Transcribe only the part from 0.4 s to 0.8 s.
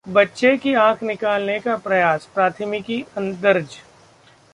की